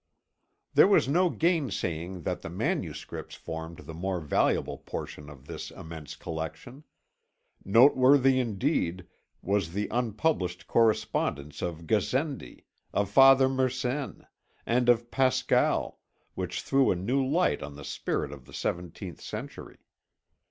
There 0.73 0.87
was 0.87 1.07
no 1.07 1.29
gainsaying 1.29 2.23
that 2.23 2.41
the 2.41 2.49
manuscripts 2.49 3.35
formed 3.35 3.81
the 3.81 3.93
more 3.93 4.19
valuable 4.19 4.79
portion 4.79 5.29
of 5.29 5.45
this 5.45 5.69
immense 5.69 6.15
collection. 6.15 6.85
Noteworthy 7.63 8.39
indeed 8.39 9.05
was 9.43 9.73
the 9.73 9.87
unpublished 9.91 10.65
correspondence 10.65 11.61
of 11.61 11.85
Gassendi, 11.85 12.65
of 12.91 13.11
Father 13.11 13.47
Mersenne, 13.47 14.25
and 14.65 14.89
of 14.89 15.11
Pascal, 15.11 15.99
which 16.33 16.63
threw 16.63 16.89
a 16.89 16.95
new 16.95 17.23
light 17.23 17.61
on 17.61 17.75
the 17.75 17.85
spirit 17.85 18.31
of 18.31 18.45
the 18.45 18.53
seventeenth 18.53 19.21
century. 19.21 19.77